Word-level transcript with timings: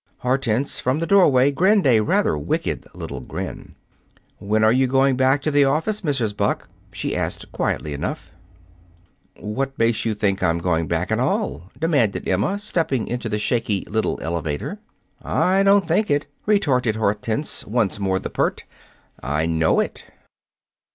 Hortense, 0.21 0.79
from 0.79 0.97
the 0.97 1.05
doorway, 1.05 1.51
grinned 1.51 1.85
a 1.85 1.99
rather 1.99 2.35
wicked 2.35 2.87
little 2.95 3.19
grin. 3.19 3.75
"When 4.39 4.63
are 4.63 4.71
you 4.71 4.87
going 4.87 5.15
back 5.15 5.43
to 5.43 5.51
the 5.51 5.65
office, 5.65 6.01
Mrs. 6.01 6.35
Buck?" 6.35 6.67
she 6.91 7.15
asked, 7.15 7.51
quietly 7.51 7.93
enough. 7.93 8.31
"What 9.35 9.77
makes 9.77 10.03
you 10.03 10.15
think 10.15 10.41
I'm 10.41 10.57
going 10.57 10.87
back 10.87 11.11
at 11.11 11.19
all?" 11.19 11.69
demanded 11.79 12.27
Emma, 12.27 12.57
stepping 12.57 13.07
into 13.07 13.29
the 13.29 13.37
shaky 13.37 13.85
little 13.87 14.17
elevator. 14.23 14.79
"I 15.21 15.61
don't 15.61 15.87
think 15.87 16.09
it," 16.09 16.25
retorted 16.47 16.95
Hortense, 16.95 17.63
once 17.67 17.99
more 17.99 18.17
the 18.17 18.31
pert. 18.31 18.63
"I 19.21 19.45
know 19.45 19.79
it." 19.79 20.05